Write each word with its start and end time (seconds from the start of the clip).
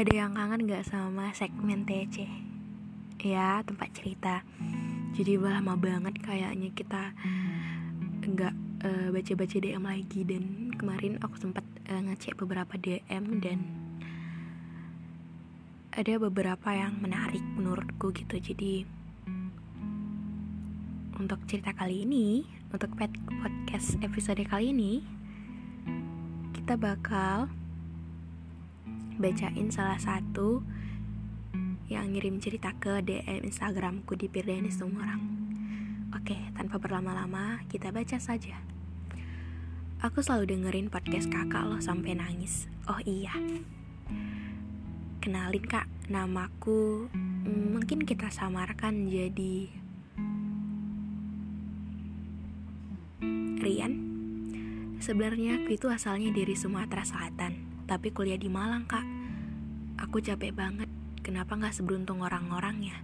Ada 0.00 0.16
yang 0.16 0.32
kangen 0.32 0.64
gak 0.64 0.88
sama 0.88 1.28
segmen 1.36 1.84
TC? 1.84 2.24
Ya, 3.20 3.60
tempat 3.60 3.92
cerita. 3.92 4.40
Jadi 5.12 5.36
udah 5.36 5.60
lama 5.60 5.76
banget 5.76 6.16
kayaknya 6.24 6.72
kita 6.72 7.12
nggak 8.24 8.54
eh, 8.80 9.08
baca-baca 9.12 9.56
DM 9.60 9.84
lagi 9.84 10.24
dan 10.24 10.72
kemarin 10.72 11.20
aku 11.20 11.36
sempat 11.36 11.68
eh, 11.84 12.00
ngecek 12.00 12.32
beberapa 12.40 12.80
DM 12.80 13.44
dan 13.44 13.60
ada 15.92 16.16
beberapa 16.16 16.72
yang 16.72 16.96
menarik 16.96 17.44
menurutku 17.60 18.08
gitu. 18.16 18.40
Jadi 18.40 18.88
untuk 21.20 21.44
cerita 21.44 21.76
kali 21.76 22.08
ini, 22.08 22.48
untuk 22.72 22.96
podcast 22.96 24.00
episode 24.00 24.40
kali 24.48 24.72
ini, 24.72 25.04
kita 26.56 26.80
bakal 26.80 27.52
bacain 29.20 29.68
salah 29.68 30.00
satu 30.00 30.64
yang 31.92 32.16
ngirim 32.16 32.40
cerita 32.40 32.72
ke 32.80 33.04
DM 33.04 33.44
Instagramku 33.44 34.16
di 34.16 34.32
Pirdeni 34.32 34.72
Semarang. 34.72 35.20
Oke, 36.16 36.38
tanpa 36.56 36.80
berlama-lama, 36.80 37.60
kita 37.68 37.92
baca 37.92 38.16
saja. 38.16 38.56
Aku 40.00 40.24
selalu 40.24 40.56
dengerin 40.56 40.88
podcast 40.88 41.28
kakak 41.28 41.68
loh 41.68 41.82
sampai 41.84 42.16
nangis. 42.16 42.64
Oh 42.88 42.96
iya. 43.04 43.36
Kenalin 45.20 45.66
kak, 45.68 45.84
namaku 46.08 47.12
hmm, 47.12 47.76
mungkin 47.76 48.08
kita 48.08 48.32
samarkan 48.32 49.04
jadi 49.04 49.68
Rian. 53.60 53.92
Sebenarnya 55.04 55.60
aku 55.60 55.76
itu 55.76 55.92
asalnya 55.92 56.32
dari 56.32 56.56
Sumatera 56.56 57.04
Selatan, 57.04 57.84
tapi 57.84 58.08
kuliah 58.14 58.40
di 58.40 58.48
Malang 58.48 58.88
kak. 58.88 59.09
Aku 60.10 60.18
capek 60.18 60.50
banget, 60.50 60.90
kenapa 61.22 61.54
nggak 61.54 61.70
seberuntung 61.70 62.26
orang-orang 62.26 62.82
ya? 62.82 62.98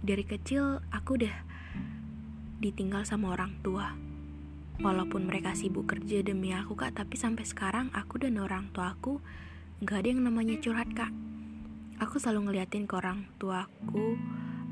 Dari 0.00 0.24
kecil 0.24 0.80
aku 0.88 1.20
udah 1.20 1.36
ditinggal 2.64 3.04
sama 3.04 3.36
orang 3.36 3.60
tua. 3.60 3.92
Walaupun 4.80 5.28
mereka 5.28 5.52
sibuk 5.52 5.92
kerja 5.92 6.24
demi 6.24 6.56
aku 6.56 6.72
kak, 6.72 6.96
tapi 6.96 7.20
sampai 7.20 7.44
sekarang 7.44 7.92
aku 7.92 8.24
dan 8.24 8.40
orang 8.40 8.72
tuaku 8.72 9.20
nggak 9.84 10.00
ada 10.00 10.08
yang 10.08 10.24
namanya 10.24 10.56
curhat 10.56 10.88
kak. 10.96 11.12
Aku 12.00 12.16
selalu 12.16 12.48
ngeliatin 12.48 12.88
ke 12.88 12.96
orang 12.96 13.28
tuaku, 13.36 14.16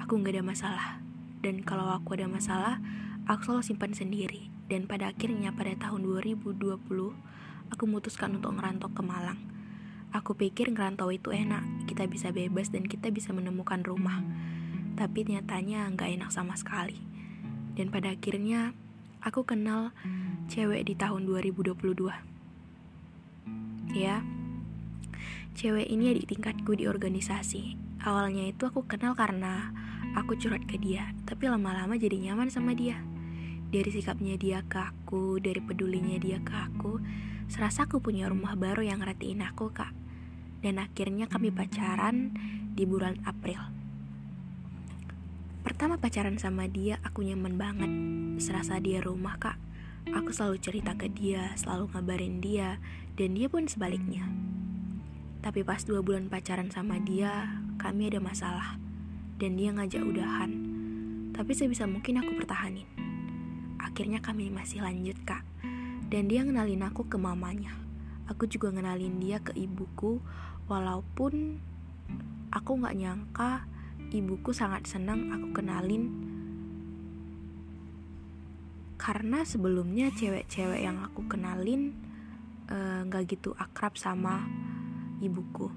aku 0.01 0.13
nggak 0.17 0.33
ada 0.33 0.45
masalah. 0.49 0.89
Dan 1.45 1.61
kalau 1.61 1.93
aku 1.93 2.17
ada 2.17 2.25
masalah, 2.25 2.81
aku 3.29 3.53
selalu 3.53 3.61
simpan 3.69 3.93
sendiri. 3.93 4.49
Dan 4.65 4.89
pada 4.89 5.13
akhirnya 5.13 5.53
pada 5.53 5.77
tahun 5.77 6.09
2020, 6.09 6.57
aku 7.69 7.83
memutuskan 7.85 8.33
untuk 8.41 8.57
ngerantau 8.57 8.89
ke 8.97 9.05
Malang. 9.05 9.56
Aku 10.17 10.33
pikir 10.33 10.73
ngerantau 10.73 11.13
itu 11.13 11.29
enak, 11.29 11.61
kita 11.85 12.09
bisa 12.09 12.33
bebas 12.33 12.73
dan 12.73 12.89
kita 12.89 13.13
bisa 13.13 13.37
menemukan 13.37 13.85
rumah. 13.85 14.25
Tapi 14.97 15.29
nyatanya 15.29 15.93
nggak 15.93 16.09
enak 16.17 16.33
sama 16.33 16.57
sekali. 16.57 16.97
Dan 17.77 17.93
pada 17.93 18.17
akhirnya 18.17 18.73
aku 19.21 19.45
kenal 19.45 19.93
cewek 20.49 20.89
di 20.89 20.97
tahun 20.97 21.29
2022. 21.29 22.09
Ya, 23.93 24.25
cewek 25.53 25.85
ini 25.85 26.17
adik 26.17 26.33
tingkatku 26.33 26.73
di 26.73 26.89
organisasi. 26.89 27.77
Awalnya 28.01 28.57
itu 28.57 28.73
aku 28.73 28.89
kenal 28.89 29.13
karena 29.13 29.69
aku 30.17 30.33
curhat 30.41 30.65
ke 30.65 30.81
dia, 30.81 31.13
tapi 31.29 31.53
lama-lama 31.53 31.93
jadi 32.01 32.17
nyaman 32.17 32.49
sama 32.49 32.73
dia. 32.73 33.05
Dari 33.69 33.93
sikapnya 33.93 34.41
dia 34.41 34.65
ke 34.65 34.81
aku, 34.81 35.45
dari 35.45 35.61
pedulinya 35.61 36.17
dia 36.17 36.41
ke 36.41 36.57
aku, 36.57 37.05
serasa 37.53 37.85
aku 37.85 38.01
punya 38.01 38.33
rumah 38.33 38.57
baru 38.57 38.81
yang 38.81 39.05
ngertiin 39.05 39.45
aku, 39.45 39.69
Kak. 39.77 40.06
Dan 40.67 40.83
akhirnya 40.83 41.31
kami 41.31 41.55
pacaran 41.55 42.35
di 42.75 42.83
bulan 42.83 43.23
April. 43.23 43.71
Pertama 45.63 45.95
pacaran 45.95 46.43
sama 46.43 46.67
dia, 46.67 46.99
aku 47.07 47.23
nyaman 47.23 47.55
banget. 47.55 47.93
Serasa 48.43 48.83
dia 48.83 48.99
rumah, 48.99 49.39
Kak. 49.39 49.55
Aku 50.11 50.35
selalu 50.35 50.59
cerita 50.59 50.99
ke 50.99 51.07
dia, 51.07 51.55
selalu 51.55 51.95
ngabarin 51.95 52.43
dia, 52.43 52.83
dan 53.15 53.39
dia 53.39 53.47
pun 53.47 53.71
sebaliknya. 53.71 54.27
Tapi 55.39 55.63
pas 55.63 55.87
dua 55.87 56.03
bulan 56.03 56.27
pacaran 56.27 56.67
sama 56.75 56.99
dia, 56.99 57.63
kami 57.79 58.11
ada 58.11 58.19
masalah. 58.19 58.75
Dan 59.39 59.55
dia 59.55 59.71
ngajak 59.71 60.03
udahan. 60.03 60.51
Tapi 61.31 61.55
sebisa 61.55 61.87
mungkin 61.87 62.19
aku 62.19 62.35
pertahanin. 62.43 62.91
Akhirnya 63.79 64.19
kami 64.19 64.51
masih 64.51 64.83
lanjut, 64.83 65.15
Kak. 65.23 65.47
Dan 66.11 66.27
dia 66.27 66.43
ngenalin 66.43 66.91
aku 66.91 67.07
ke 67.07 67.15
mamanya. 67.15 67.87
Aku 68.27 68.51
juga 68.51 68.75
ngenalin 68.75 69.23
dia 69.23 69.39
ke 69.39 69.55
ibuku, 69.55 70.19
walaupun 70.67 71.63
aku 72.51 72.71
gak 72.83 72.99
nyangka 72.99 73.67
ibuku 74.11 74.51
sangat 74.55 74.87
senang 74.87 75.31
aku 75.35 75.63
kenalin. 75.63 76.11
Karena 78.97 79.47
sebelumnya 79.47 80.11
cewek-cewek 80.11 80.83
yang 80.83 80.99
aku 81.05 81.29
kenalin 81.31 81.95
eh, 82.67 83.01
nggak 83.07 83.23
uh, 83.23 83.29
gitu 83.29 83.51
akrab 83.55 83.95
sama 83.95 84.47
ibuku. 85.23 85.71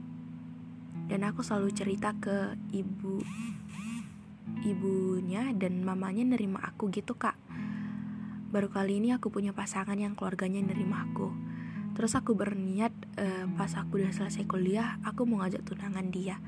Dan 1.09 1.25
aku 1.25 1.41
selalu 1.41 1.69
cerita 1.73 2.13
ke 2.17 2.57
ibu 2.73 3.21
ibunya 4.65 5.53
dan 5.53 5.85
mamanya 5.85 6.25
nerima 6.25 6.61
aku 6.63 6.89
gitu 6.89 7.17
kak. 7.17 7.37
Baru 8.49 8.71
kali 8.73 8.97
ini 8.97 9.13
aku 9.13 9.29
punya 9.29 9.53
pasangan 9.53 9.97
yang 9.99 10.17
keluarganya 10.17 10.65
nerima 10.65 11.05
aku 11.05 11.48
terus 11.99 12.15
aku 12.15 12.31
berniat 12.31 12.95
uh, 13.19 13.45
pas 13.59 13.75
aku 13.75 13.99
udah 13.99 14.15
selesai 14.15 14.47
kuliah 14.47 14.95
aku 15.03 15.27
mau 15.27 15.43
ngajak 15.43 15.67
tunangan 15.67 16.07
dia 16.07 16.39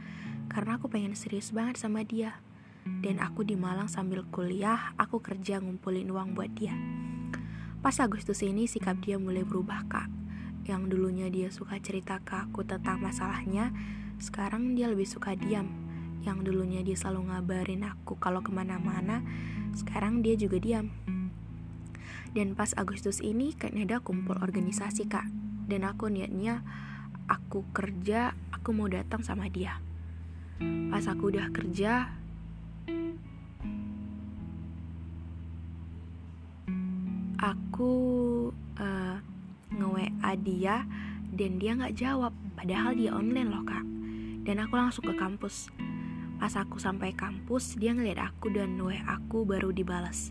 karena 0.52 0.76
aku 0.76 0.92
pengen 0.92 1.16
serius 1.16 1.56
banget 1.56 1.80
sama 1.80 2.04
dia. 2.04 2.36
Dan 2.84 3.24
aku 3.24 3.48
di 3.48 3.56
Malang 3.56 3.88
sambil 3.88 4.28
kuliah, 4.28 4.92
aku 5.00 5.24
kerja 5.24 5.64
ngumpulin 5.64 6.12
uang 6.12 6.36
buat 6.36 6.52
dia. 6.52 6.76
Pas 7.80 7.96
Agustus 8.04 8.44
ini 8.44 8.68
sikap 8.68 9.00
dia 9.00 9.16
mulai 9.16 9.48
berubah 9.48 9.88
kak. 9.88 10.12
Yang 10.68 10.92
dulunya 10.92 11.32
dia 11.32 11.48
suka 11.50 11.80
cerita 11.80 12.20
ke 12.20 12.36
aku 12.36 12.68
tentang 12.68 13.00
masalahnya, 13.00 13.72
sekarang 14.20 14.76
dia 14.76 14.92
lebih 14.92 15.08
suka 15.08 15.40
diam. 15.40 15.72
Yang 16.22 16.52
dulunya 16.52 16.84
dia 16.84 17.00
selalu 17.00 17.32
ngabarin 17.32 17.88
aku 17.88 18.20
kalau 18.20 18.44
ke 18.44 18.52
mana-mana, 18.52 19.24
sekarang 19.74 20.20
dia 20.20 20.36
juga 20.36 20.60
diam. 20.60 20.92
Dan 22.32 22.56
pas 22.56 22.72
Agustus 22.80 23.20
ini 23.20 23.52
kayaknya 23.56 23.84
ada 23.86 23.98
kumpul 24.00 24.40
organisasi 24.40 25.08
kak. 25.12 25.28
Dan 25.68 25.84
aku 25.88 26.12
niatnya 26.12 26.64
aku 27.28 27.64
kerja, 27.72 28.36
aku 28.52 28.76
mau 28.76 28.88
datang 28.92 29.24
sama 29.24 29.48
dia 29.48 29.80
pas 30.62 31.02
aku 31.10 31.34
udah 31.34 31.50
kerja 31.50 32.06
aku 37.42 37.94
uh, 38.78 39.18
nge 39.74 39.88
WA 39.90 40.32
dia 40.38 40.86
dan 41.34 41.58
dia 41.58 41.74
nggak 41.74 41.98
jawab 41.98 42.30
Padahal 42.62 42.94
dia 42.94 43.10
online 43.10 43.50
loh 43.50 43.66
kak. 43.66 43.82
Dan 44.46 44.62
aku 44.62 44.78
langsung 44.78 45.02
ke 45.10 45.18
kampus. 45.18 45.74
Pas 46.38 46.54
aku 46.54 46.78
sampai 46.78 47.10
kampus, 47.18 47.74
dia 47.74 47.90
ngeliat 47.90 48.22
aku 48.22 48.54
dan 48.54 48.78
WA 48.78 49.02
aku 49.02 49.50
baru 49.50 49.74
dibalas. 49.74 50.30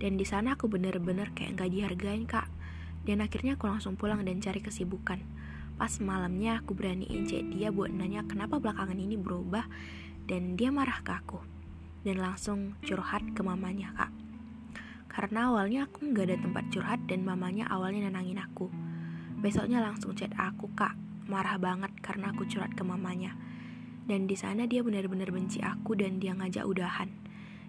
Dan 0.00 0.16
di 0.16 0.24
sana 0.24 0.56
aku 0.56 0.66
bener-bener 0.66 1.28
kayak 1.36 1.60
gak 1.60 1.70
dihargain 1.70 2.24
kak. 2.24 2.48
Dan 3.04 3.20
akhirnya 3.20 3.60
aku 3.60 3.68
langsung 3.68 4.00
pulang 4.00 4.24
dan 4.24 4.40
cari 4.40 4.64
kesibukan. 4.64 5.20
Pas 5.76 5.92
malamnya 6.00 6.60
aku 6.60 6.72
beraniin 6.72 7.28
chat 7.28 7.44
dia 7.52 7.68
buat 7.68 7.92
nanya 7.92 8.24
kenapa 8.24 8.60
belakangan 8.60 8.96
ini 8.96 9.16
berubah 9.20 9.64
dan 10.24 10.56
dia 10.56 10.72
marah 10.72 11.04
ke 11.04 11.12
aku. 11.12 11.40
Dan 12.00 12.20
langsung 12.20 12.80
curhat 12.80 13.24
ke 13.36 13.40
mamanya 13.44 13.92
kak. 13.92 14.12
Karena 15.12 15.52
awalnya 15.52 15.84
aku 15.84 16.08
nggak 16.08 16.26
ada 16.32 16.36
tempat 16.40 16.64
curhat 16.72 17.00
dan 17.04 17.24
mamanya 17.24 17.68
awalnya 17.68 18.08
nenangin 18.08 18.40
aku. 18.40 18.72
Besoknya 19.40 19.80
langsung 19.84 20.16
chat 20.16 20.32
aku 20.36 20.68
kak, 20.72 20.96
marah 21.28 21.56
banget 21.56 21.92
karena 22.00 22.32
aku 22.32 22.48
curhat 22.48 22.72
ke 22.72 22.84
mamanya. 22.84 23.36
Dan 24.04 24.28
di 24.28 24.36
sana 24.36 24.64
dia 24.64 24.80
benar-benar 24.80 25.28
benci 25.32 25.60
aku 25.60 25.96
dan 25.96 26.20
dia 26.20 26.36
ngajak 26.36 26.64
udahan. 26.64 27.08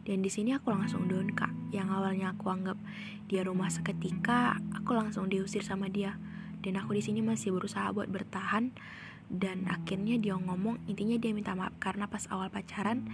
Dan 0.02 0.26
di 0.26 0.34
sini 0.34 0.58
aku 0.58 0.74
langsung 0.74 1.06
down 1.06 1.30
kak, 1.38 1.54
yang 1.70 1.94
awalnya 1.94 2.34
aku 2.34 2.50
anggap 2.50 2.78
dia 3.30 3.46
rumah 3.46 3.70
seketika, 3.70 4.58
aku 4.74 4.98
langsung 4.98 5.30
diusir 5.30 5.62
sama 5.62 5.88
dia. 5.88 6.18
Dan 6.62 6.78
aku 6.78 6.98
di 6.98 7.02
sini 7.06 7.22
masih 7.22 7.54
berusaha 7.54 7.90
buat 7.94 8.10
bertahan. 8.10 8.74
Dan 9.32 9.70
akhirnya 9.70 10.20
dia 10.20 10.36
ngomong, 10.36 10.84
intinya 10.90 11.16
dia 11.16 11.32
minta 11.32 11.56
maaf 11.56 11.72
karena 11.80 12.10
pas 12.10 12.28
awal 12.28 12.52
pacaran 12.52 13.08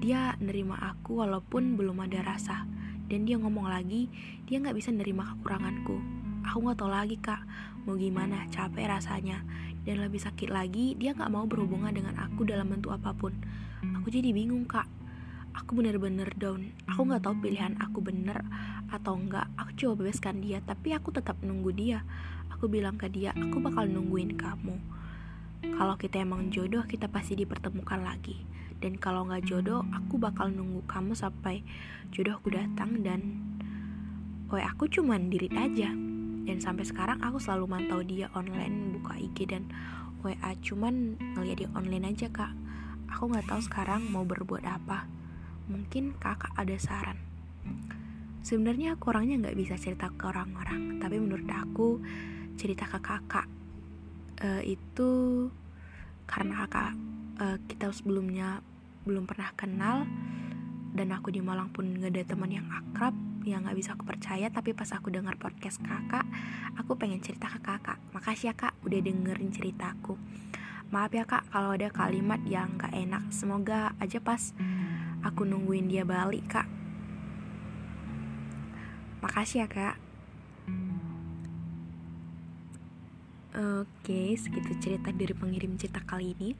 dia 0.00 0.32
nerima 0.40 0.80
aku 0.80 1.20
walaupun 1.20 1.76
belum 1.76 2.00
ada 2.08 2.24
rasa. 2.24 2.64
Dan 3.10 3.28
dia 3.28 3.36
ngomong 3.36 3.68
lagi 3.68 4.08
dia 4.48 4.56
nggak 4.62 4.76
bisa 4.76 4.94
nerima 4.94 5.36
kekuranganku. 5.36 6.00
Aku 6.48 6.64
nggak 6.64 6.78
tahu 6.80 6.90
lagi 6.90 7.16
kak 7.20 7.44
mau 7.84 8.00
gimana 8.00 8.48
capek 8.48 8.88
rasanya. 8.88 9.44
Dan 9.84 10.00
lebih 10.00 10.20
sakit 10.20 10.48
lagi 10.48 10.96
dia 10.96 11.12
nggak 11.12 11.28
mau 11.28 11.44
berhubungan 11.44 11.92
dengan 11.92 12.16
aku 12.16 12.48
dalam 12.48 12.72
bentuk 12.72 12.96
apa 12.96 13.12
pun. 13.12 13.36
Aku 14.00 14.08
jadi 14.08 14.32
bingung 14.32 14.64
kak 14.64 14.88
aku 15.54 15.78
bener-bener 15.78 16.30
down. 16.38 16.74
Aku 16.90 17.06
nggak 17.06 17.26
tahu 17.26 17.46
pilihan 17.46 17.74
aku 17.78 18.02
bener 18.02 18.42
atau 18.90 19.14
enggak 19.14 19.46
aku 19.54 19.70
coba 19.78 20.02
bebaskan 20.02 20.42
dia 20.42 20.58
tapi 20.62 20.94
aku 20.94 21.14
tetap 21.14 21.38
nunggu 21.42 21.70
dia. 21.74 22.02
Aku 22.54 22.66
bilang 22.66 22.98
ke 23.00 23.06
dia 23.10 23.34
aku 23.34 23.62
bakal 23.62 23.86
nungguin 23.86 24.36
kamu. 24.36 24.76
Kalau 25.60 25.94
kita 26.00 26.24
emang 26.24 26.48
jodoh 26.48 26.84
kita 26.86 27.06
pasti 27.06 27.36
dipertemukan 27.38 28.00
lagi. 28.02 28.42
Dan 28.80 28.96
kalau 28.96 29.28
nggak 29.28 29.44
jodoh 29.44 29.84
aku 29.92 30.16
bakal 30.16 30.48
nunggu 30.48 30.82
kamu 30.88 31.12
sampai 31.12 31.60
jodohku 32.10 32.48
datang 32.48 33.04
dan 33.04 33.20
WA 34.50 34.66
aku 34.66 34.90
cuman 34.90 35.30
dirit 35.30 35.52
aja. 35.54 35.92
Dan 36.40 36.58
sampai 36.58 36.82
sekarang 36.82 37.20
aku 37.22 37.38
selalu 37.38 37.70
mantau 37.70 38.00
dia 38.02 38.32
online 38.34 38.98
buka 38.98 39.14
IG 39.20 39.52
dan 39.52 39.68
WA 40.24 40.50
cuman 40.64 41.14
ngeliat 41.36 41.62
dia 41.62 41.70
online 41.76 42.10
aja 42.10 42.26
kak. 42.32 42.50
Aku 43.12 43.30
nggak 43.30 43.46
tahu 43.46 43.60
sekarang 43.62 44.08
mau 44.10 44.26
berbuat 44.26 44.64
apa 44.64 45.19
mungkin 45.70 46.18
kakak 46.18 46.50
ada 46.58 46.76
saran. 46.76 47.18
Sebenarnya 48.42 48.98
aku 48.98 49.14
orangnya 49.14 49.46
nggak 49.46 49.58
bisa 49.58 49.78
cerita 49.78 50.10
ke 50.10 50.26
orang-orang 50.26 50.98
tapi 50.98 51.16
menurut 51.22 51.46
aku 51.48 52.02
cerita 52.58 52.84
ke 52.90 52.98
kakak 53.00 53.46
uh, 54.42 54.62
itu 54.66 55.10
karena 56.28 56.66
kakak 56.66 56.92
uh, 57.40 57.56
kita 57.70 57.88
sebelumnya 57.94 58.60
belum 59.08 59.24
pernah 59.24 59.48
kenal 59.56 60.04
dan 60.90 61.14
aku 61.14 61.30
di 61.30 61.40
Malang 61.40 61.70
pun 61.70 61.86
gak 62.02 62.12
ada 62.12 62.34
teman 62.34 62.50
yang 62.50 62.66
akrab 62.68 63.14
yang 63.46 63.64
gak 63.64 63.78
bisa 63.78 63.96
aku 63.96 64.04
percaya 64.04 64.52
tapi 64.52 64.76
pas 64.76 64.90
aku 64.92 65.08
dengar 65.08 65.38
podcast 65.40 65.80
kakak 65.80 66.26
aku 66.76 66.98
pengen 67.00 67.24
cerita 67.24 67.48
ke 67.48 67.60
kakak. 67.62 67.96
Makasih 68.12 68.52
ya 68.52 68.54
kak 68.54 68.76
udah 68.84 69.00
dengerin 69.00 69.50
ceritaku. 69.54 70.20
Maaf 70.90 71.14
ya 71.14 71.24
kak 71.24 71.46
kalau 71.48 71.72
ada 71.72 71.88
kalimat 71.88 72.42
yang 72.44 72.76
gak 72.76 72.92
enak. 72.92 73.30
Semoga 73.32 73.94
aja 74.02 74.20
pas 74.20 74.52
aku 75.20 75.44
nungguin 75.44 75.88
dia 75.88 76.04
balik 76.04 76.44
kak. 76.48 76.68
Makasih 79.20 79.64
ya 79.64 79.68
kak. 79.68 79.96
Oke, 83.50 84.38
segitu 84.38 84.72
cerita 84.78 85.10
dari 85.10 85.34
pengirim 85.34 85.74
cerita 85.74 86.00
kali 86.06 86.32
ini. 86.38 86.54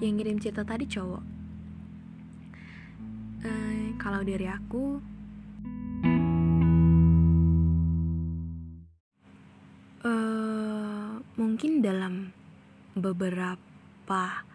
Yang 0.00 0.12
ngirim 0.16 0.36
cerita 0.40 0.64
tadi 0.64 0.88
cowok. 0.88 1.24
Uh, 3.42 3.92
kalau 4.00 4.24
dari 4.24 4.46
aku 4.48 5.02
uh, 10.02 11.10
mungkin 11.36 11.84
dalam 11.84 12.32
beberapa 12.96 14.46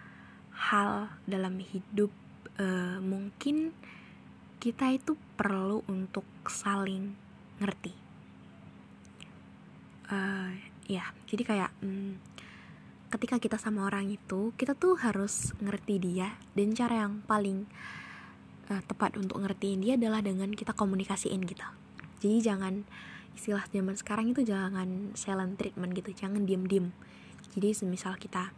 hal 0.51 1.13
dalam 1.29 1.61
hidup 1.61 2.09
uh, 2.55 2.99
mungkin 3.03 3.75
kita 4.57 4.89
itu 4.95 5.13
perlu 5.35 5.83
untuk 5.91 6.25
saling 6.47 7.13
ngerti. 7.61 7.93
Uh, 10.07 10.55
ya 10.87 11.03
jadi 11.27 11.43
kayak 11.43 11.71
um, 11.83 12.15
ketika 13.11 13.43
kita 13.43 13.57
sama 13.59 13.83
orang 13.83 14.07
itu 14.07 14.55
kita 14.55 14.71
tuh 14.71 14.95
harus 14.95 15.51
ngerti 15.59 15.99
dia 15.99 16.39
dan 16.55 16.71
cara 16.71 17.03
yang 17.03 17.19
paling 17.27 17.67
uh, 18.71 18.79
tepat 18.87 19.19
untuk 19.19 19.43
ngertiin 19.43 19.83
dia 19.83 19.99
adalah 19.99 20.23
dengan 20.23 20.47
kita 20.55 20.71
komunikasiin 20.71 21.43
gitu. 21.43 21.67
Jadi 22.23 22.37
jangan 22.39 22.87
istilah 23.37 23.61
zaman 23.69 23.93
sekarang 23.93 24.33
itu 24.33 24.41
jangan 24.41 25.13
silent 25.13 25.61
treatment 25.61 25.93
gitu 25.93 26.09
jangan 26.17 26.49
diem 26.49 26.65
diem 26.65 26.89
jadi 27.53 27.77
semisal 27.77 28.17
kita 28.17 28.49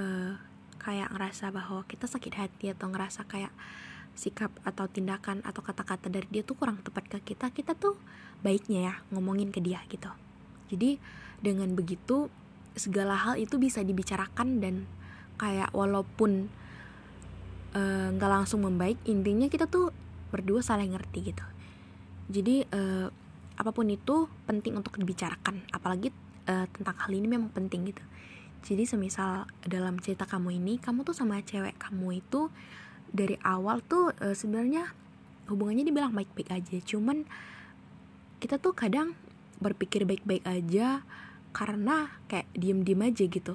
uh, 0.00 0.40
kayak 0.82 1.14
ngerasa 1.14 1.54
bahwa 1.54 1.86
kita 1.86 2.10
sakit 2.10 2.34
hati 2.34 2.74
atau 2.74 2.90
ngerasa 2.90 3.24
kayak 3.30 3.54
sikap 4.12 4.52
atau 4.66 4.84
tindakan 4.90 5.40
atau 5.46 5.64
kata-kata 5.64 6.12
dari 6.12 6.28
dia 6.28 6.44
tuh 6.44 6.58
kurang 6.58 6.84
tepat 6.84 7.08
ke 7.08 7.32
kita 7.32 7.48
kita 7.48 7.72
tuh 7.72 7.96
baiknya 8.44 8.92
ya 8.92 8.94
ngomongin 9.14 9.48
ke 9.48 9.62
dia 9.62 9.80
gitu. 9.88 10.10
Jadi 10.68 11.00
dengan 11.40 11.72
begitu 11.72 12.28
segala 12.76 13.16
hal 13.16 13.40
itu 13.40 13.56
bisa 13.56 13.80
dibicarakan 13.80 14.60
dan 14.60 14.84
kayak 15.40 15.72
walaupun 15.72 16.52
Eh, 17.72 18.08
nggak 18.12 18.28
uh, 18.28 18.34
langsung 18.36 18.68
membaik 18.68 19.00
intinya 19.08 19.48
kita 19.48 19.64
tuh 19.64 19.96
berdua 20.28 20.60
saling 20.60 20.92
ngerti 20.92 21.32
gitu. 21.32 21.44
Jadi 22.28 22.68
uh, 22.68 23.08
apa 23.56 23.70
pun 23.72 23.88
itu 23.88 24.28
penting 24.44 24.76
untuk 24.76 25.00
dibicarakan 25.00 25.64
apalagi 25.72 26.12
uh, 26.52 26.68
tentang 26.68 26.96
hal 27.00 27.12
ini 27.16 27.24
memang 27.24 27.48
penting 27.48 27.88
gitu 27.88 28.04
jadi 28.62 28.86
semisal 28.86 29.50
dalam 29.66 29.98
cerita 29.98 30.22
kamu 30.22 30.62
ini 30.62 30.78
kamu 30.78 31.02
tuh 31.02 31.14
sama 31.14 31.42
cewek 31.42 31.74
kamu 31.82 32.22
itu 32.22 32.46
dari 33.12 33.36
awal 33.44 33.82
tuh 33.84 34.14
uh, 34.22 34.32
sebenarnya 34.32 34.88
hubungannya 35.50 35.84
dibilang 35.84 36.14
baik-baik 36.14 36.48
aja. 36.48 36.76
Cuman 36.80 37.28
kita 38.38 38.56
tuh 38.62 38.72
kadang 38.72 39.14
berpikir 39.62 40.08
baik-baik 40.08 40.42
aja 40.46 41.04
karena 41.52 42.10
kayak 42.26 42.48
diem-diem 42.56 43.02
aja 43.02 43.24
gitu. 43.28 43.54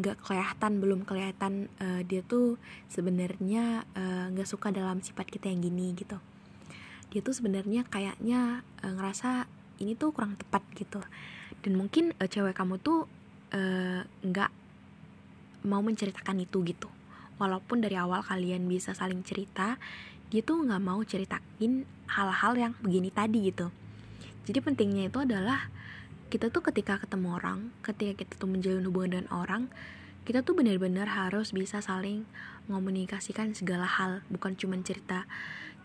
Nggak 0.00 0.22
kelihatan 0.24 0.72
belum 0.80 1.00
kelihatan 1.04 1.68
uh, 1.78 2.00
dia 2.06 2.24
tuh 2.24 2.56
sebenarnya 2.88 3.84
eh, 3.92 4.26
nggak 4.32 4.48
suka 4.48 4.72
dalam 4.72 5.04
sifat 5.04 5.28
kita 5.28 5.52
yang 5.52 5.60
gini 5.60 5.92
gitu. 5.92 6.16
Dia 7.12 7.20
tuh 7.20 7.36
sebenarnya 7.36 7.84
kayaknya 7.90 8.64
uh, 8.80 8.92
ngerasa 8.96 9.50
ini 9.82 9.98
tuh 9.98 10.14
kurang 10.16 10.40
tepat 10.40 10.64
gitu. 10.78 11.02
Dan 11.60 11.76
mungkin 11.76 12.16
uh, 12.16 12.26
cewek 12.30 12.56
kamu 12.56 12.80
tuh 12.80 13.10
nggak 14.24 14.50
uh, 14.50 14.58
mau 15.66 15.82
menceritakan 15.84 16.42
itu 16.42 16.62
gitu. 16.64 16.88
Walaupun 17.40 17.80
dari 17.80 17.96
awal 17.96 18.20
kalian 18.20 18.68
bisa 18.68 18.92
saling 18.92 19.24
cerita 19.24 19.80
dia 20.30 20.46
tuh 20.46 20.62
nggak 20.62 20.82
mau 20.82 21.02
ceritain 21.02 21.82
hal-hal 22.06 22.52
yang 22.54 22.72
begini 22.78 23.10
tadi 23.10 23.50
gitu. 23.50 23.74
Jadi 24.46 24.58
pentingnya 24.62 25.10
itu 25.10 25.18
adalah 25.18 25.66
kita 26.30 26.54
tuh 26.54 26.62
ketika 26.62 27.02
ketemu 27.02 27.34
orang, 27.34 27.74
ketika 27.82 28.22
kita 28.22 28.38
tuh 28.38 28.46
menjalin 28.46 28.86
hubungan 28.86 29.10
dengan 29.18 29.28
orang, 29.34 29.62
kita 30.22 30.46
tuh 30.46 30.54
benar-benar 30.54 31.10
harus 31.10 31.50
bisa 31.50 31.82
saling 31.82 32.22
mengomunikasikan 32.70 33.50
segala 33.58 33.82
hal, 33.82 34.22
bukan 34.30 34.54
cuma 34.54 34.78
cerita 34.86 35.26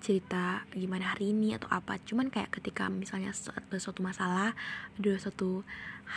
cerita 0.03 0.63
gimana 0.75 1.15
hari 1.15 1.31
ini 1.33 1.55
atau 1.55 1.71
apa, 1.71 1.97
cuman 2.03 2.29
kayak 2.29 2.53
ketika 2.59 2.87
misalnya 2.91 3.31
ada 3.31 3.77
suatu 3.81 4.05
masalah, 4.05 4.53
ada 4.99 5.11
suatu 5.17 5.65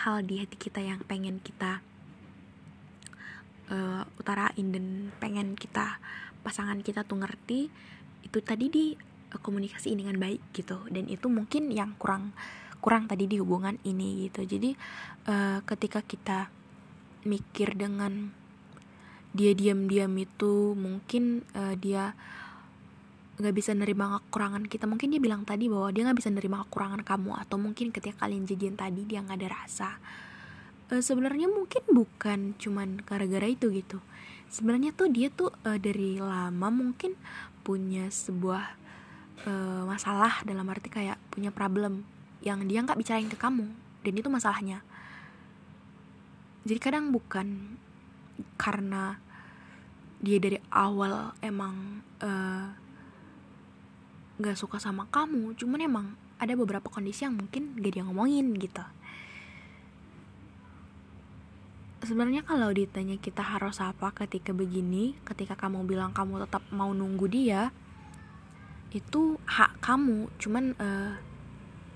hal 0.05 0.23
di 0.23 0.43
hati 0.43 0.57
kita 0.61 0.85
yang 0.85 1.01
pengen 1.09 1.41
kita 1.41 1.81
uh, 3.73 4.05
utarain 4.21 4.69
dan 4.69 5.15
pengen 5.17 5.57
kita 5.57 5.97
pasangan 6.45 6.81
kita 6.85 7.03
tuh 7.05 7.21
ngerti, 7.21 7.73
itu 8.25 8.39
tadi 8.45 8.67
di 8.69 8.87
komunikasi 9.29 9.93
dengan 9.93 10.17
baik 10.17 10.41
gitu, 10.53 10.85
dan 10.89 11.09
itu 11.09 11.29
mungkin 11.29 11.69
yang 11.73 11.97
kurang 11.97 12.33
kurang 12.79 13.11
tadi 13.11 13.27
di 13.27 13.43
hubungan 13.43 13.75
ini 13.83 14.31
gitu. 14.31 14.47
Jadi 14.47 14.71
uh, 15.27 15.61
ketika 15.67 16.01
kita 16.05 16.49
mikir 17.27 17.75
dengan 17.75 18.31
dia 19.35 19.53
diam-diam 19.53 20.15
itu 20.17 20.73
mungkin 20.73 21.45
uh, 21.53 21.75
dia 21.77 22.17
nggak 23.39 23.55
bisa 23.55 23.71
nerima 23.73 24.19
kekurangan 24.29 24.67
kita. 24.67 24.91
Mungkin 24.91 25.15
dia 25.15 25.23
bilang 25.23 25.47
tadi 25.47 25.71
bahwa 25.71 25.95
dia 25.95 26.03
nggak 26.11 26.19
bisa 26.19 26.31
nerima 26.35 26.67
kekurangan 26.67 27.07
kamu 27.07 27.39
atau 27.39 27.57
mungkin 27.57 27.95
ketika 27.95 28.27
kalian 28.27 28.45
jadian 28.45 28.75
tadi 28.75 29.07
dia 29.07 29.23
nggak 29.23 29.39
ada 29.39 29.49
rasa. 29.55 29.91
Uh, 30.91 30.99
sebenarnya 30.99 31.47
mungkin 31.47 31.83
bukan 31.87 32.59
cuman 32.59 32.99
gara-gara 33.07 33.47
itu 33.47 33.71
gitu. 33.71 34.03
Sebenarnya 34.51 34.91
tuh 34.91 35.07
dia 35.07 35.31
tuh 35.31 35.55
uh, 35.63 35.79
dari 35.79 36.19
lama 36.19 36.69
mungkin 36.75 37.15
punya 37.63 38.11
sebuah 38.11 38.65
uh, 39.47 39.83
masalah 39.87 40.43
dalam 40.43 40.67
arti 40.67 40.91
kayak 40.91 41.21
punya 41.31 41.55
problem 41.55 42.03
yang 42.43 42.67
dia 42.67 42.83
nggak 42.83 42.99
bicarain 42.99 43.31
ke 43.31 43.39
kamu 43.39 43.71
dan 44.03 44.13
itu 44.19 44.27
masalahnya. 44.27 44.83
Jadi 46.67 46.79
kadang 46.83 47.15
bukan 47.15 47.79
karena 48.59 49.17
dia 50.19 50.43
dari 50.43 50.59
awal 50.75 51.39
emang 51.39 52.03
uh, 54.43 54.57
suka 54.57 54.79
sama 54.79 55.07
kamu 55.11 55.55
cuman 55.59 55.81
emang 55.83 56.07
ada 56.39 56.55
beberapa 56.55 56.87
kondisi 56.87 57.27
yang 57.27 57.35
mungkin 57.35 57.75
gak 57.79 57.93
dia 57.99 58.03
ngomongin 58.07 58.55
gitu. 58.57 58.83
Sebenarnya 61.99 62.47
kalau 62.47 62.71
ditanya 62.71 63.19
kita 63.19 63.43
harus 63.43 63.83
apa 63.83 64.15
ketika 64.15 64.55
begini 64.55 65.19
ketika 65.27 65.59
kamu 65.59 65.83
bilang 65.83 66.15
kamu 66.15 66.47
tetap 66.47 66.63
mau 66.71 66.95
nunggu 66.95 67.27
dia 67.27 67.75
itu 68.95 69.37
hak 69.45 69.83
kamu. 69.83 70.31
Cuman 70.39 70.79
uh, 70.79 71.19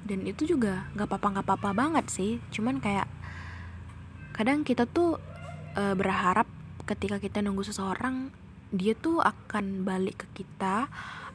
dan 0.03 0.27
itu 0.27 0.43
juga 0.59 0.91
nggak 0.99 1.07
apa-apa 1.07 1.27
nggak 1.39 1.47
apa-apa 1.47 1.71
banget 1.71 2.07
sih. 2.11 2.33
Cuman 2.51 2.83
kayak 2.83 3.07
kadang 4.35 4.67
kita 4.67 4.91
tuh 4.91 5.23
uh, 5.79 5.95
berharap 5.95 6.51
ketika 6.83 7.23
kita 7.23 7.39
nunggu 7.39 7.63
seseorang 7.63 8.35
dia 8.73 8.97
tuh 8.99 9.23
akan 9.23 9.87
balik 9.87 10.27
ke 10.27 10.43
kita 10.43 10.89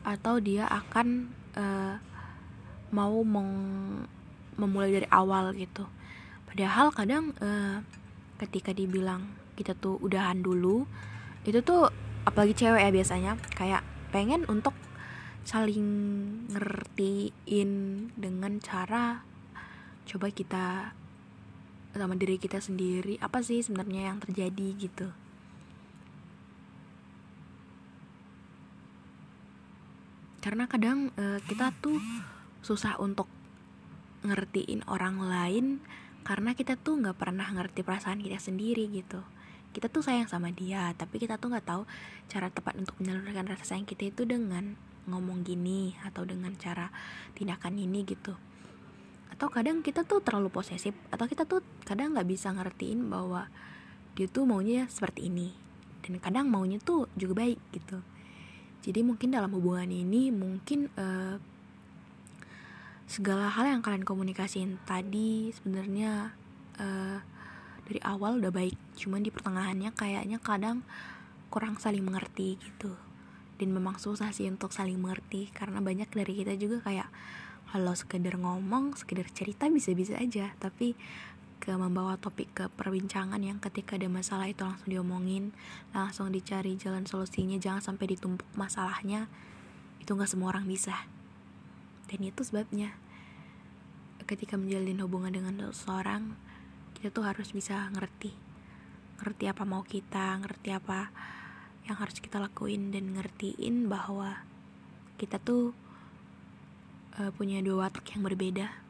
atau 0.07 0.39
dia 0.39 0.63
akan 0.71 1.27
uh, 1.59 1.99
mau 2.95 3.19
meng 3.27 3.51
memulai 4.55 5.03
dari 5.03 5.07
awal 5.11 5.51
gitu. 5.59 5.83
Padahal 6.47 6.95
kadang 6.95 7.35
uh, 7.43 7.83
ketika 8.39 8.71
dibilang 8.71 9.27
kita 9.59 9.75
tuh 9.75 9.99
udahan 9.99 10.39
dulu 10.39 10.87
itu 11.43 11.59
tuh 11.65 11.89
apalagi 12.23 12.53
cewek 12.55 12.81
ya 12.87 12.91
biasanya 12.93 13.31
kayak 13.57 13.81
pengen 14.13 14.45
untuk 14.47 14.73
saling 15.47 15.87
ngertiin 16.51 17.71
dengan 18.13 18.59
cara 18.59 19.23
coba 20.07 20.27
kita 20.31 20.91
sama 21.97 22.13
diri 22.13 22.37
kita 22.37 22.61
sendiri 22.61 23.17
apa 23.23 23.41
sih 23.41 23.63
sebenarnya 23.65 24.13
yang 24.13 24.19
terjadi 24.21 24.67
gitu 24.77 25.07
karena 30.47 30.63
kadang 30.71 31.11
uh, 31.19 31.43
kita 31.43 31.75
tuh 31.83 31.99
susah 32.63 32.95
untuk 33.03 33.27
ngertiin 34.23 34.87
orang 34.87 35.19
lain 35.19 35.83
karena 36.23 36.55
kita 36.55 36.79
tuh 36.79 37.03
nggak 37.03 37.19
pernah 37.19 37.51
ngerti 37.51 37.83
perasaan 37.83 38.23
kita 38.23 38.39
sendiri 38.39 38.87
gitu. 38.87 39.19
Kita 39.75 39.91
tuh 39.91 40.07
sayang 40.07 40.31
sama 40.31 40.55
dia 40.55 40.95
tapi 40.95 41.19
kita 41.19 41.35
tuh 41.35 41.51
nggak 41.51 41.67
tahu 41.67 41.83
cara 42.31 42.47
tepat 42.47 42.79
untuk 42.79 42.95
menyalurkan 42.95 43.43
rasa 43.43 43.75
sayang 43.75 43.83
kita 43.83 44.07
itu 44.07 44.23
dengan 44.23 44.79
ngomong 45.11 45.43
gini 45.43 45.99
atau 46.07 46.23
dengan 46.23 46.55
cara 46.55 46.95
tindakan 47.35 47.75
ini 47.83 48.07
gitu. 48.07 48.31
Atau 49.27 49.51
kadang 49.51 49.83
kita 49.83 50.07
tuh 50.07 50.23
terlalu 50.23 50.47
posesif 50.47 50.95
atau 51.11 51.27
kita 51.27 51.43
tuh 51.43 51.59
kadang 51.83 52.15
nggak 52.15 52.23
bisa 52.23 52.55
ngertiin 52.55 53.11
bahwa 53.11 53.51
dia 54.15 54.31
tuh 54.31 54.47
maunya 54.47 54.87
seperti 54.87 55.27
ini. 55.27 55.51
Dan 56.07 56.23
kadang 56.23 56.47
maunya 56.47 56.79
tuh 56.79 57.11
juga 57.19 57.43
baik 57.43 57.59
gitu 57.75 57.99
jadi 58.85 59.03
mungkin 59.03 59.33
dalam 59.33 59.51
hubungan 59.57 59.89
ini 59.89 60.29
mungkin 60.29 60.87
uh, 60.95 61.41
segala 63.07 63.47
hal 63.47 63.71
yang 63.71 63.81
kalian 63.81 64.03
komunikasiin 64.03 64.83
tadi 64.83 65.55
sebenarnya 65.55 66.35
uh, 66.75 67.19
dari 67.87 68.03
awal 68.03 68.43
udah 68.43 68.51
baik. 68.51 68.75
Cuman 68.99 69.23
di 69.23 69.31
pertengahannya 69.31 69.95
kayaknya 69.95 70.43
kadang 70.43 70.83
kurang 71.47 71.79
saling 71.79 72.03
mengerti 72.03 72.59
gitu. 72.59 72.91
Dan 73.57 73.73
memang 73.73 73.97
susah 73.97 74.35
sih 74.35 74.45
untuk 74.51 74.75
saling 74.75 74.99
mengerti 74.99 75.49
karena 75.55 75.79
banyak 75.79 76.11
dari 76.11 76.43
kita 76.43 76.53
juga 76.59 76.83
kayak 76.83 77.09
kalau 77.67 77.95
sekedar 77.95 78.35
ngomong 78.37 78.99
sekedar 78.99 79.25
cerita 79.31 79.71
bisa-bisa 79.71 80.19
aja. 80.19 80.51
Tapi 80.59 80.93
ke 81.57 81.73
membawa 81.73 82.15
topik 82.21 82.53
ke 82.53 82.65
perbincangan 82.73 83.41
yang 83.41 83.57
ketika 83.57 83.97
ada 83.97 84.07
masalah 84.07 84.47
itu 84.47 84.63
langsung 84.63 84.87
diomongin 84.87 85.51
langsung 85.91 86.29
dicari 86.29 86.77
jalan 86.77 87.03
solusinya 87.03 87.57
jangan 87.57 87.81
sampai 87.81 88.13
ditumpuk 88.13 88.47
masalahnya 88.53 89.27
itu 90.07 90.15
nggak 90.15 90.31
semua 90.31 90.55
orang 90.55 90.63
bisa. 90.63 90.95
Dan 92.07 92.23
itu 92.23 92.39
sebabnya 92.39 92.95
ketika 94.23 94.55
menjalin 94.55 95.03
hubungan 95.03 95.35
dengan 95.35 95.59
seseorang 95.75 96.39
kita 96.95 97.11
tuh 97.11 97.27
harus 97.27 97.51
bisa 97.51 97.91
ngerti. 97.91 98.31
Ngerti 99.19 99.51
apa 99.51 99.67
mau 99.67 99.83
kita 99.83 100.39
ngerti 100.39 100.71
apa 100.71 101.11
yang 101.83 101.99
harus 101.99 102.23
kita 102.23 102.39
lakuin 102.39 102.95
dan 102.95 103.19
ngertiin 103.19 103.91
bahwa 103.91 104.47
kita 105.19 105.43
tuh 105.43 105.75
uh, 107.19 107.31
punya 107.35 107.59
dua 107.59 107.91
watak 107.91 108.15
yang 108.15 108.23
berbeda 108.23 108.86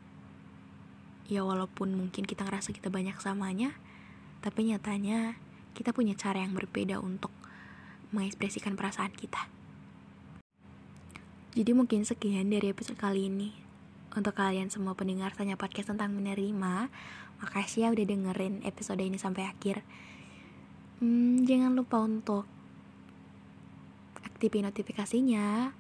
ya 1.28 1.44
walaupun 1.44 1.96
mungkin 1.96 2.24
kita 2.24 2.48
ngerasa 2.48 2.72
kita 2.72 2.88
banyak 2.88 3.16
samanya 3.20 3.76
tapi 4.44 4.68
nyatanya 4.72 5.36
kita 5.76 5.94
punya 5.94 6.18
cara 6.18 6.42
yang 6.42 6.56
berbeda 6.56 6.98
untuk 7.04 7.32
mengekspresikan 8.16 8.80
perasaan 8.80 9.12
kita 9.14 9.58
jadi 11.58 11.74
mungkin 11.74 12.06
sekian 12.06 12.54
dari 12.54 12.70
episode 12.70 13.02
kali 13.02 13.34
ini. 13.34 13.50
Untuk 14.14 14.38
kalian 14.38 14.70
semua 14.70 14.94
pendengar 14.94 15.34
tanya 15.34 15.58
podcast 15.58 15.90
tentang 15.90 16.14
menerima, 16.14 16.86
makasih 17.42 17.82
ya 17.82 17.88
udah 17.90 18.06
dengerin 18.06 18.62
episode 18.62 19.02
ini 19.02 19.18
sampai 19.18 19.50
akhir. 19.50 19.82
Hmm, 21.02 21.50
jangan 21.50 21.74
lupa 21.74 21.98
untuk 22.06 22.46
aktifin 24.22 24.70
notifikasinya, 24.70 25.74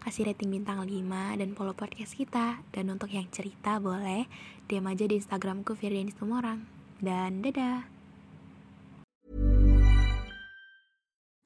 kasih 0.00 0.32
rating 0.32 0.50
bintang 0.50 0.82
5 0.82 1.38
dan 1.38 1.52
follow 1.52 1.76
podcast 1.76 2.16
kita. 2.16 2.64
Dan 2.72 2.90
untuk 2.90 3.12
yang 3.12 3.28
cerita 3.28 3.76
boleh 3.78 4.26
DM 4.66 4.88
aja 4.88 5.04
di 5.06 5.20
Instagramku 5.20 5.76
Firdanis 5.76 6.16
Tumorang. 6.16 6.64
Dan 7.00 7.44
dadah. 7.44 7.86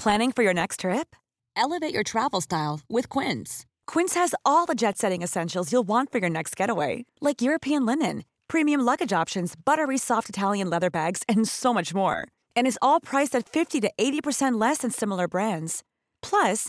Planning 0.05 0.33
for 0.33 0.43
your 0.43 0.53
next 0.53 0.81
trip? 0.81 1.17
Elevate 1.57 1.95
your 1.95 2.03
travel 2.03 2.41
style 2.41 2.81
with 2.91 3.09
Quince. 3.09 3.65
Quince 3.87 4.15
has 4.15 4.35
all 4.45 4.67
the 4.67 4.75
jet 4.75 4.99
setting 4.99 5.23
essentials 5.23 5.73
you'll 5.73 5.87
want 5.87 6.13
for 6.13 6.19
your 6.19 6.29
next 6.29 6.57
getaway, 6.57 7.07
like 7.21 7.41
European 7.41 7.87
linen, 7.87 8.25
premium 8.49 8.81
luggage 8.81 9.13
options, 9.13 9.55
buttery 9.57 9.97
soft 9.99 10.29
Italian 10.29 10.69
leather 10.69 10.91
bags, 10.91 11.23
and 11.29 11.49
so 11.49 11.73
much 11.73 11.95
more. 11.95 12.29
And 12.57 12.67
is 12.67 12.79
all 12.83 13.01
priced 13.01 13.35
at 13.35 13.49
50 13.49 13.81
to 13.81 13.91
80% 13.97 14.61
less 14.61 14.79
than 14.79 14.91
similar 14.91 15.29
brands. 15.29 15.83
Plus, 16.23 16.69